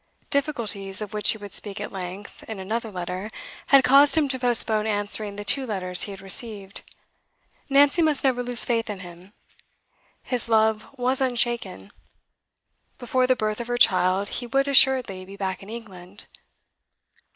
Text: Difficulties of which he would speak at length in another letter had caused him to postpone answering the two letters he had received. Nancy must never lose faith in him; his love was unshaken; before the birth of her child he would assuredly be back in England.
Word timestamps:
Difficulties 0.31 0.99
of 1.03 1.13
which 1.13 1.29
he 1.29 1.37
would 1.37 1.53
speak 1.53 1.79
at 1.79 1.91
length 1.91 2.41
in 2.47 2.57
another 2.59 2.89
letter 2.91 3.29
had 3.67 3.83
caused 3.83 4.17
him 4.17 4.27
to 4.29 4.39
postpone 4.39 4.87
answering 4.87 5.35
the 5.35 5.45
two 5.45 5.63
letters 5.67 6.01
he 6.01 6.11
had 6.11 6.21
received. 6.21 6.81
Nancy 7.69 8.01
must 8.01 8.23
never 8.23 8.41
lose 8.41 8.65
faith 8.65 8.89
in 8.89 9.01
him; 9.01 9.31
his 10.23 10.49
love 10.49 10.87
was 10.97 11.21
unshaken; 11.21 11.91
before 12.97 13.27
the 13.27 13.35
birth 13.35 13.59
of 13.59 13.67
her 13.67 13.77
child 13.77 14.29
he 14.29 14.47
would 14.47 14.67
assuredly 14.67 15.23
be 15.23 15.35
back 15.37 15.61
in 15.61 15.69
England. 15.69 16.25